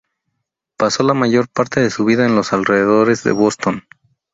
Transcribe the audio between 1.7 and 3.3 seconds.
de su vida en los alrededores